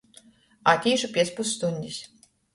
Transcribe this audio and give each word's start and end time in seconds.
Atīšu 0.73 1.11
piec 1.19 1.31
pusstuņdis. 1.37 2.01